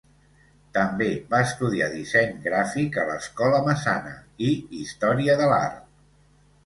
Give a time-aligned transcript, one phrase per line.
[0.77, 4.15] També va estudiar disseny gràfic a l'Escola Massana
[4.51, 5.81] i història de l'art.